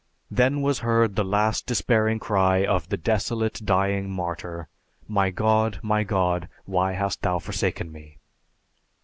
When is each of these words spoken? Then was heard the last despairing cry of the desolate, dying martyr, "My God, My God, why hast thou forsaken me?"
Then 0.31 0.63
was 0.63 0.79
heard 0.79 1.15
the 1.15 1.23
last 1.23 1.67
despairing 1.67 2.17
cry 2.17 2.65
of 2.65 2.89
the 2.89 2.97
desolate, 2.97 3.61
dying 3.63 4.09
martyr, 4.09 4.67
"My 5.07 5.29
God, 5.29 5.77
My 5.83 6.03
God, 6.03 6.49
why 6.65 6.93
hast 6.93 7.21
thou 7.21 7.37
forsaken 7.37 7.91
me?" 7.91 8.17